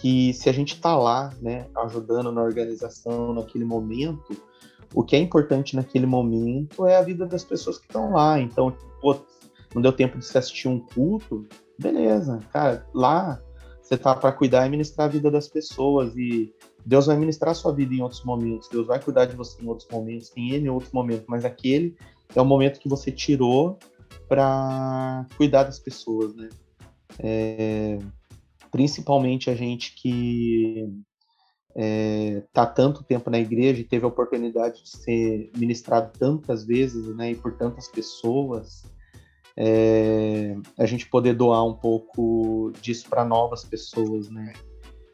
[0.01, 4.37] que se a gente está lá, né, ajudando na organização naquele momento,
[4.95, 8.41] o que é importante naquele momento é a vida das pessoas que estão lá.
[8.41, 9.17] Então, pô,
[9.75, 11.47] não deu tempo de se assistir um culto,
[11.79, 13.41] beleza, cara, lá
[13.83, 16.53] você tá para cuidar e ministrar a vida das pessoas e
[16.85, 19.67] Deus vai ministrar a sua vida em outros momentos, Deus vai cuidar de você em
[19.67, 21.97] outros momentos, tem ele em outros momentos, mas aquele
[22.35, 23.79] é o momento que você tirou
[24.29, 26.49] para cuidar das pessoas, né?
[27.19, 27.99] É,
[28.71, 30.89] principalmente a gente que
[31.75, 37.07] é, tá tanto tempo na igreja e teve a oportunidade de ser ministrado tantas vezes,
[37.15, 38.85] né, e por tantas pessoas,
[39.57, 44.53] é, a gente poder doar um pouco disso para novas pessoas, né?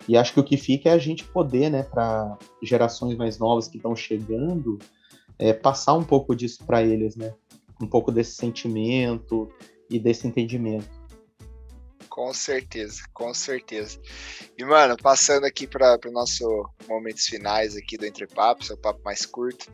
[0.07, 3.69] E acho que o que fica é a gente poder, né, para gerações mais novas
[3.69, 4.79] que estão chegando,
[5.39, 7.35] é, passar um pouco disso para eles, né?
[7.81, 9.49] Um pouco desse sentimento
[9.91, 10.89] e desse entendimento.
[12.15, 14.01] Com certeza, com certeza.
[14.57, 18.77] E, mano, passando aqui para o nosso momentos finais aqui do Entre Papos, é o
[18.77, 19.67] papo mais curto.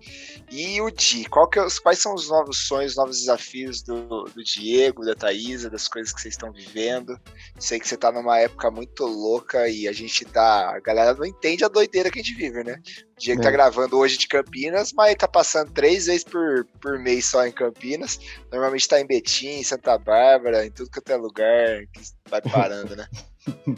[0.50, 4.42] E o Di, qual que é, quais são os novos sonhos, novos desafios do, do
[4.42, 7.20] Diego, da Thaisa, das coisas que vocês estão vivendo?
[7.59, 10.74] Sei que você tá numa época muito louca e a gente tá.
[10.74, 12.81] A galera não entende a doideira que a gente vive, né?
[13.20, 13.52] O Diego tá é.
[13.52, 17.52] tá gravando hoje de Campinas, mas tá passando três vezes por, por mês só em
[17.52, 18.18] Campinas.
[18.50, 22.96] Normalmente tá em Betim, em Santa Bárbara, em tudo que é lugar que vai parando,
[22.96, 23.06] né?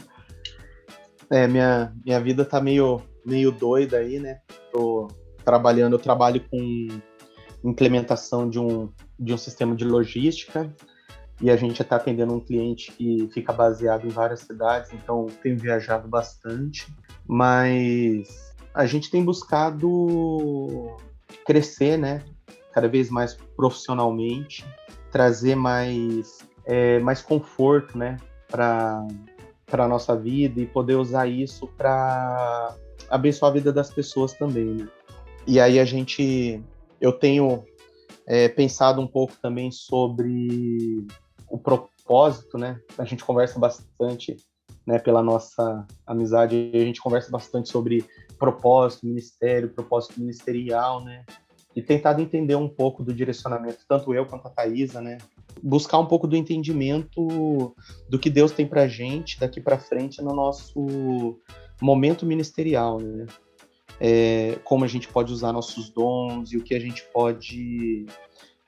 [1.29, 4.41] É, minha, minha vida tá meio, meio doida aí, né?
[4.71, 5.07] Tô
[5.43, 6.87] trabalhando, eu trabalho com
[7.63, 10.71] implementação de um, de um sistema de logística
[11.41, 15.57] e a gente está atendendo um cliente que fica baseado em várias cidades, então tenho
[15.57, 16.85] viajado bastante,
[17.25, 20.95] mas a gente tem buscado
[21.45, 22.23] crescer, né?
[22.71, 24.65] Cada vez mais profissionalmente,
[25.11, 28.17] trazer mais, é, mais conforto, né?
[28.49, 29.05] Para
[29.73, 32.75] para nossa vida e poder usar isso para
[33.09, 34.65] abençoar a vida das pessoas também.
[34.65, 34.87] Né?
[35.47, 36.61] E aí a gente,
[37.01, 37.63] eu tenho
[38.27, 41.07] é, pensado um pouco também sobre
[41.49, 42.79] o propósito, né?
[42.99, 44.37] A gente conversa bastante,
[44.85, 44.99] né?
[44.99, 48.05] Pela nossa amizade, a gente conversa bastante sobre
[48.37, 51.25] propósito, ministério, propósito ministerial, né?
[51.75, 55.17] E tentado entender um pouco do direcionamento, tanto eu quanto a Thaisa, né?
[55.61, 57.75] buscar um pouco do entendimento
[58.09, 61.39] do que Deus tem para gente daqui para frente no nosso
[61.81, 63.25] momento ministerial, né?
[63.99, 68.05] É, como a gente pode usar nossos dons e o que a gente pode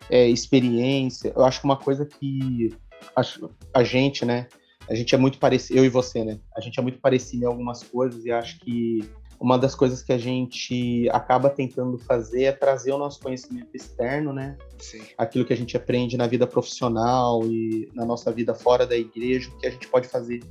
[0.10, 1.34] é, experiência.
[1.36, 2.74] Eu acho que uma coisa que
[3.16, 4.48] acho, a gente, né?
[4.88, 6.40] A gente é muito parecido, eu e você, né?
[6.56, 9.00] A gente é muito parecido em algumas coisas e acho que
[9.40, 14.34] uma das coisas que a gente acaba tentando fazer é trazer o nosso conhecimento externo,
[14.34, 14.58] né?
[14.78, 15.02] Sim.
[15.18, 19.50] Aquilo que a gente aprende na vida profissional e na nossa vida fora da igreja,
[19.50, 20.44] o que a gente pode fazer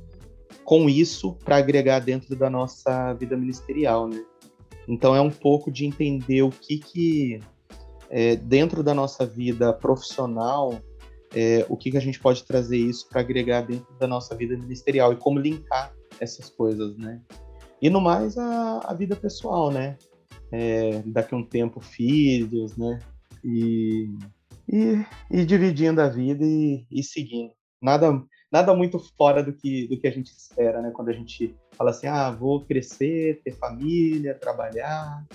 [0.63, 4.23] com isso para agregar dentro da nossa vida ministerial, né?
[4.87, 7.39] Então é um pouco de entender o que que
[8.09, 10.79] é, dentro da nossa vida profissional
[11.35, 14.57] é, o que que a gente pode trazer isso para agregar dentro da nossa vida
[14.57, 17.21] ministerial e como linkar essas coisas, né?
[17.81, 19.97] E no mais, a, a vida pessoal, né?
[20.51, 22.99] É, daqui a um tempo, filhos, né?
[23.43, 24.09] E,
[24.71, 27.51] e, e dividindo a vida e, e, seguindo.
[27.81, 30.91] Nada, nada muito fora do que, do que a gente espera, né?
[30.91, 35.25] Quando a gente fala assim, ah, vou crescer, ter família, trabalhar,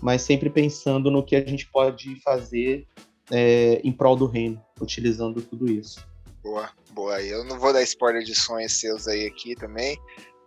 [0.00, 2.86] mas sempre pensando no que a gente pode fazer
[3.30, 6.06] é, em prol do reino, utilizando tudo isso.
[6.42, 7.22] Boa, boa.
[7.22, 9.98] Eu não vou dar spoiler de sonhos seus aí aqui também,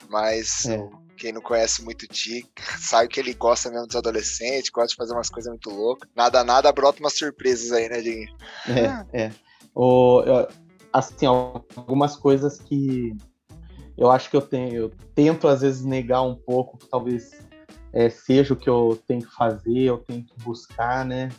[0.09, 0.89] mas é.
[1.15, 2.45] Quem não conhece muito o Ti,
[2.79, 6.09] sabe que ele gosta mesmo dos adolescentes, gosta de fazer umas coisas muito loucas.
[6.15, 8.27] Nada, nada, brota umas surpresas aí, né, Dinho?
[9.13, 9.31] É, é.
[9.75, 10.21] O,
[10.91, 13.15] assim, algumas coisas que,
[13.97, 17.31] eu acho que eu tenho, eu tento às vezes negar um pouco, que talvez
[17.93, 21.29] é, seja o que eu tenho que fazer, eu tenho que buscar, né?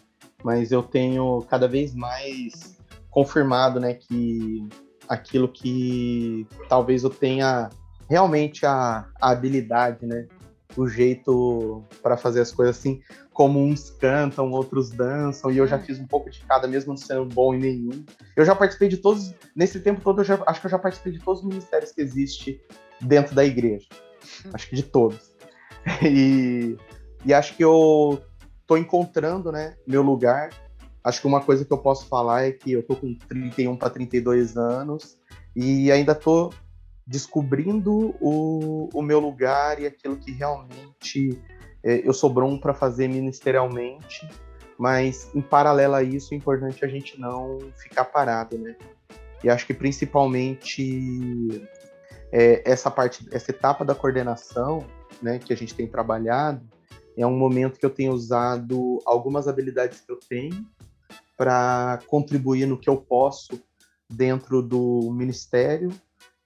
[0.43, 2.79] Mas eu tenho cada vez mais
[3.11, 4.67] confirmado, né, que
[5.09, 7.71] aquilo que talvez eu tenha
[8.15, 10.29] realmente a, a habilidade, né?
[10.77, 13.01] O jeito para fazer as coisas assim,
[13.33, 16.97] como uns cantam, outros dançam, e eu já fiz um pouco de cada, mesmo não
[16.97, 18.05] sendo bom em nenhum.
[18.37, 21.13] Eu já participei de todos, nesse tempo todo, eu já, acho que eu já participei
[21.13, 22.61] de todos os ministérios que existe
[23.01, 23.89] dentro da igreja.
[24.53, 25.35] Acho que de todos.
[26.03, 26.79] E,
[27.27, 28.23] e acho que eu
[28.67, 30.51] tô encontrando, né, meu lugar.
[31.03, 33.91] Acho que uma coisa que eu posso falar é que eu tô com 31 para
[33.91, 35.19] 32 anos
[35.55, 36.51] e ainda tô
[37.07, 41.39] descobrindo o, o meu lugar e aquilo que realmente
[41.83, 44.27] é, eu sou bom para fazer ministerialmente,
[44.79, 48.75] mas em paralelo a isso é importante a gente não ficar parado, né?
[49.43, 51.69] E acho que principalmente
[52.33, 54.85] é, essa parte, essa etapa da coordenação,
[55.21, 56.67] né, que a gente tem trabalhado,
[57.17, 60.67] é um momento que eu tenho usado algumas habilidades que eu tenho
[61.37, 63.61] para contribuir no que eu posso
[64.11, 65.91] dentro do ministério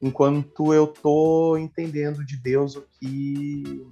[0.00, 3.86] enquanto eu tô entendendo de Deus o que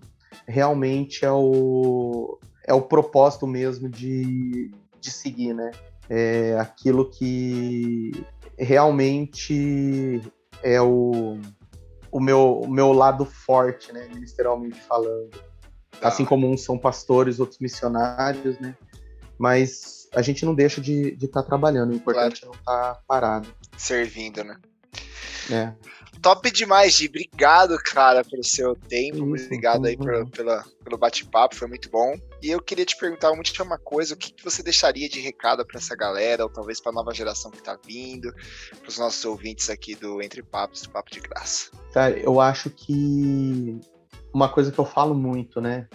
[0.46, 5.70] realmente é o, é o propósito mesmo de, de seguir, né?
[6.08, 8.12] É aquilo que
[8.56, 10.22] realmente
[10.62, 11.38] é o,
[12.10, 14.08] o, meu, o meu lado forte, né?
[14.12, 15.30] Ministerialmente falando.
[16.00, 16.08] Tá.
[16.08, 18.76] Assim como uns são pastores, outros missionários, né?
[19.38, 22.44] Mas a gente não deixa de estar de tá trabalhando, o importante claro.
[22.44, 23.48] é não estar tá parado.
[23.76, 24.56] Servindo, né?
[25.50, 25.72] É.
[26.20, 27.06] Top demais, Gi.
[27.08, 29.22] Obrigado, cara, pelo seu tempo.
[29.22, 32.14] Obrigado aí pelo, pela, pelo bate-papo, foi muito bom.
[32.42, 35.64] E eu queria te perguntar uma última coisa: o que, que você deixaria de recado
[35.66, 38.32] para essa galera, ou talvez para a nova geração que está vindo,
[38.80, 41.70] para os nossos ouvintes aqui do Entre Papos, do Papo de Graça?
[41.92, 43.78] Cara, eu acho que
[44.32, 45.88] uma coisa que eu falo muito, né?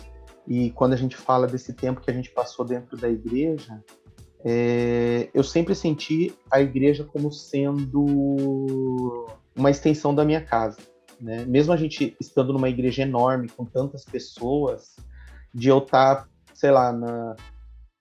[0.47, 3.83] E quando a gente fala desse tempo que a gente passou dentro da igreja,
[4.43, 10.77] é, eu sempre senti a igreja como sendo uma extensão da minha casa.
[11.19, 11.45] Né?
[11.45, 14.95] Mesmo a gente estando numa igreja enorme, com tantas pessoas,
[15.53, 17.35] de eu estar, tá, sei lá, na,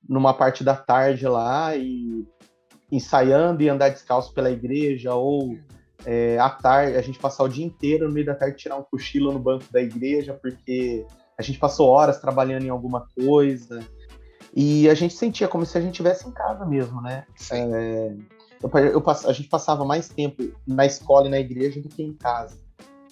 [0.08, 2.26] numa parte da tarde lá e
[2.90, 5.56] ensaiando e andar descalço pela igreja, ou
[6.04, 8.82] é, à tarde, a gente passar o dia inteiro no meio da tarde tirar um
[8.82, 11.06] cochilo no banco da igreja, porque
[11.38, 13.80] a gente passou horas trabalhando em alguma coisa.
[14.54, 17.24] E a gente sentia como se a gente estivesse em casa mesmo, né?
[17.52, 18.14] É,
[18.62, 22.12] eu, eu, a gente passava mais tempo na escola e na igreja do que em
[22.12, 22.58] casa.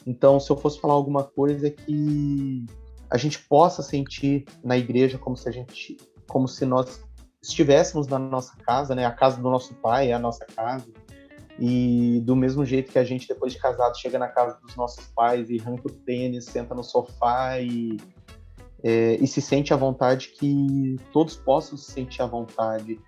[0.07, 2.65] Então, se eu fosse falar alguma coisa que
[3.11, 7.03] a gente possa sentir na igreja como se a gente, como se nós
[7.43, 9.07] estivéssemos na nossa casa, né?
[9.07, 10.87] A casa do nosso pai é a nossa casa.
[11.59, 15.07] E do mesmo jeito que a gente, depois de casado, chega na casa dos nossos
[15.09, 17.97] pais e arranca o tênis, senta no sofá e,
[18.83, 23.01] é, e se sente à vontade, que todos possam se sentir à vontade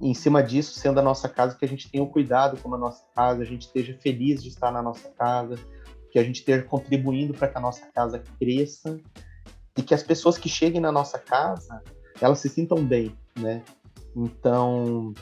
[0.00, 2.78] em cima disso, sendo a nossa casa, que a gente tenha o cuidado com a
[2.78, 5.56] nossa casa, a gente esteja feliz de estar na nossa casa,
[6.10, 9.00] que a gente esteja contribuindo para que a nossa casa cresça
[9.76, 11.82] e que as pessoas que cheguem na nossa casa,
[12.20, 13.62] elas se sintam bem, né?
[14.14, 15.12] Então,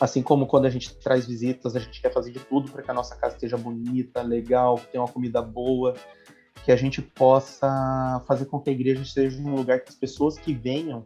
[0.00, 2.90] assim como quando a gente traz visitas, a gente quer fazer de tudo para que
[2.90, 5.94] a nossa casa esteja bonita, legal, que tenha uma comida boa,
[6.64, 10.38] que a gente possa fazer com que a igreja seja um lugar que as pessoas
[10.38, 11.02] que venham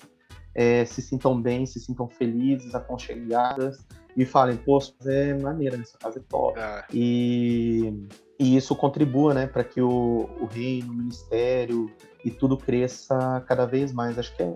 [0.55, 3.87] é, se sintam bem, se sintam felizes, aconchegadas
[4.17, 6.59] e falem, pô, é maneira, essa casa é top.
[6.59, 6.85] É.
[6.93, 7.93] E,
[8.39, 11.91] e isso contribua, né, para que o, o reino, o ministério
[12.25, 14.19] e tudo cresça cada vez mais.
[14.19, 14.53] Acho que é,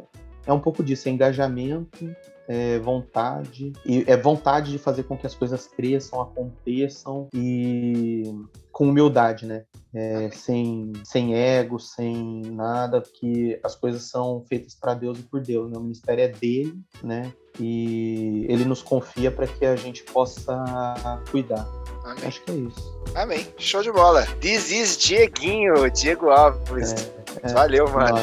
[0.46, 2.14] é um pouco disso, é engajamento,
[2.48, 8.22] é vontade, e é vontade de fazer com que as coisas cresçam, aconteçam e
[8.70, 9.64] com humildade, né?
[9.94, 15.40] É, sem, sem ego, sem nada, porque as coisas são feitas para Deus e por
[15.40, 15.78] Deus, né?
[15.78, 17.32] O ministério é dele, né?
[17.60, 21.66] E ele nos confia para que a gente possa cuidar.
[22.04, 22.26] Amém.
[22.26, 23.00] Acho que é isso.
[23.14, 23.46] Amém.
[23.56, 24.26] Show de bola.
[24.40, 26.92] This is Dieguinho, Diego Alves.
[26.92, 28.18] É, é, Valeu, mano.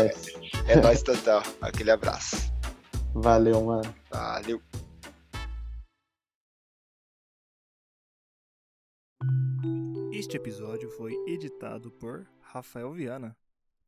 [0.67, 1.41] É nóis total.
[1.61, 2.51] Aquele abraço.
[3.13, 4.01] Valeu, mano.
[4.12, 4.62] Valeu.
[10.14, 13.36] Este episódio foi editado por Rafael Viana.